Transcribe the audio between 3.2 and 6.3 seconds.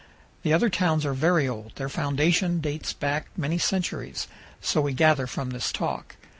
many centuries so we gather from this talk.